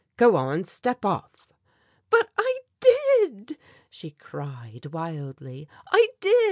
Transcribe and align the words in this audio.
Go 0.17 0.35
on, 0.35 0.63
step 0.63 1.05
off!" 1.05 1.47
"But 2.09 2.29
I 2.35 2.61
did!" 2.79 3.59
she 3.87 4.09
cried 4.09 4.87
wildly; 4.87 5.67
"I 5.91 6.07
did. 6.19 6.31